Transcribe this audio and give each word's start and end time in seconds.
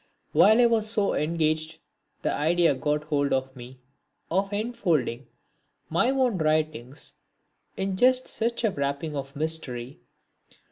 While 0.31 0.59
I 0.59 0.65
was 0.65 0.89
so 0.89 1.13
engaged, 1.13 1.77
the 2.23 2.33
idea 2.33 2.73
got 2.73 3.03
hold 3.03 3.31
of 3.31 3.55
me 3.55 3.81
of 4.31 4.51
enfolding 4.51 5.27
my 5.91 6.09
own 6.09 6.39
writings 6.39 7.13
in 7.77 7.95
just 7.97 8.27
such 8.27 8.63
a 8.63 8.71
wrapping 8.71 9.15
of 9.15 9.35
mystery. 9.35 9.99